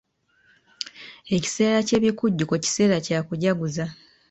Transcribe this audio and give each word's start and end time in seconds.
Ekiseera 1.35 1.77
ky'ebikujjuko 1.87 2.55
kiseera 2.63 2.97
kya 3.05 3.19
kujaguza. 3.27 3.85